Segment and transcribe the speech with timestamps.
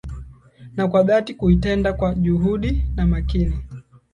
[0.75, 3.59] Na kwa dhati kuitenda, kwa juhudi na makini